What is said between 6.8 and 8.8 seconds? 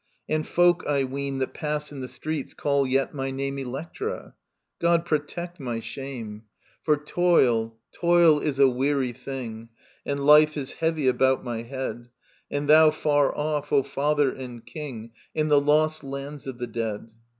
by VjOOQIC ELECTRA 9 For toil, toil is a